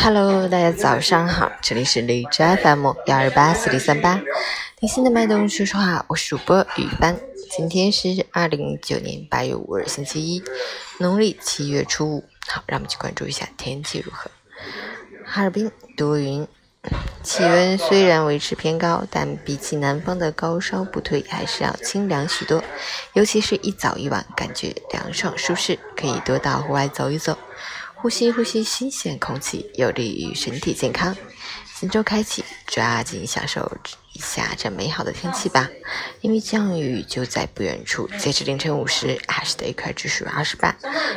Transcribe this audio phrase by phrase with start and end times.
[0.00, 4.22] Hello，大家早上好，这里是荔枝 FM 幺二八四零三八，
[4.76, 7.18] 听心的脉动，说实话，我是主播雨帆。
[7.50, 10.42] 今天是二零一九年八月五日，星期一，
[11.00, 12.24] 农历七月初五。
[12.46, 14.30] 好，让我们去关注一下天气如何。
[15.26, 16.46] 哈尔滨多云，
[17.28, 22.64] 气温虽然维持偏高，但比起南方的高烧不退，还是要清凉许多。
[23.12, 27.36] 尤其是一早一晚，感觉凉爽舒适，可以多到户外走一走。
[27.96, 31.14] 呼吸呼吸新鲜空气，有利于身体健康。
[31.74, 33.70] 新周开启，抓紧享受
[34.14, 35.68] 一下这美好的天气吧！
[36.22, 38.08] 因为降雨就在不远处。
[38.16, 40.74] 截至凌晨五时，还是的 a q 指数二十八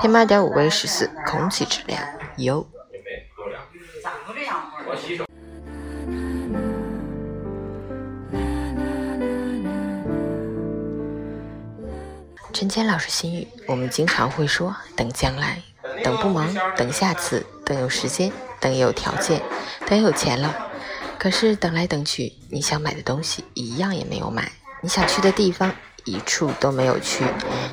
[0.00, 2.02] ，PM 二点五为十四，空气质量
[2.38, 2.66] 优。
[12.52, 15.62] 陈谦老师心语：我们经常会说等将来。
[16.04, 19.40] 等不忙，等下次，等有时间，等有条件，
[19.86, 20.70] 等有钱了。
[21.18, 24.50] 可是等来等去，你想买的东西一样也没有买，
[24.80, 25.72] 你想去的地方
[26.04, 27.24] 一处都没有去，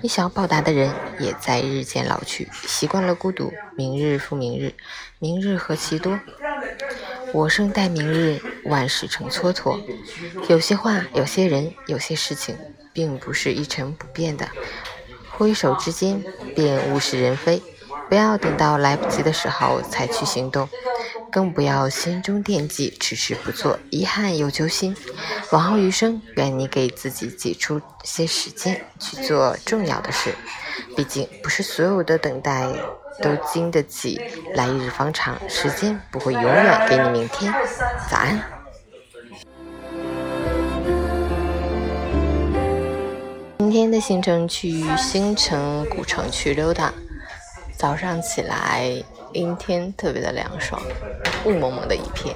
[0.00, 2.48] 你想要报答的人也在日渐老去。
[2.66, 4.74] 习惯了孤独，明日复明日，
[5.18, 6.18] 明日何其多。
[7.32, 9.80] 我生待明日，万事成蹉跎。
[10.48, 12.56] 有些话，有些人，有些事情，
[12.92, 14.48] 并不是一成不变的。
[15.30, 16.22] 挥手之间，
[16.54, 17.62] 便物是人非。
[18.08, 20.68] 不要等到来不及的时候才去行动，
[21.32, 24.94] 更不要心中惦记，迟迟不做，遗憾又揪心。
[25.50, 30.34] 往后余生，愿你给自己挤出些时间去做重要的事。
[30.96, 32.68] 毕竟，不是所有的等待
[33.20, 34.20] 都经得起
[34.54, 37.52] 来日方长，时间不会永远给你明天。
[38.08, 38.40] 早安。
[43.58, 46.92] 今天的行程去新城古城去溜达。
[47.76, 48.88] 早上起来，
[49.32, 50.80] 阴天，特别的凉爽，
[51.44, 52.34] 雾蒙蒙的一片。